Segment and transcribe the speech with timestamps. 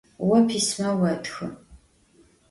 [0.27, 1.45] Vo pisme votxı.